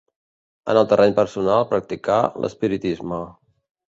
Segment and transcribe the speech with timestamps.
[0.71, 2.15] En el terreny personal practicà
[2.45, 3.21] l'espiritisme.